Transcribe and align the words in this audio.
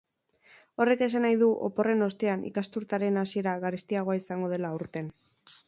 Horrek 0.85 1.03
esan 1.07 1.23
nahi 1.25 1.37
du 1.41 1.49
oporren 1.67 2.01
ostean 2.07 2.47
ikasturtearen 2.53 3.21
hasiera 3.25 3.55
garestiagoa 3.67 4.19
izango 4.25 4.53
dela 4.59 4.77
aurten. 4.77 5.17